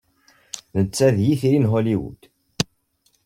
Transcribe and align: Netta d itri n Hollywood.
Netta 0.83 1.07
d 1.15 1.17
itri 1.33 1.57
n 1.59 1.69
Hollywood. 1.71 2.21